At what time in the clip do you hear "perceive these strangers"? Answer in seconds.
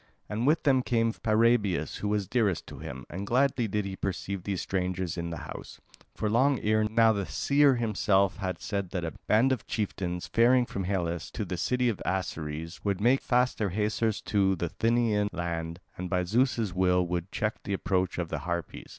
3.95-5.15